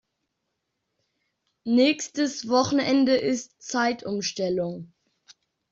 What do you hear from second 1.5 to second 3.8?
Nächstes Wochenende ist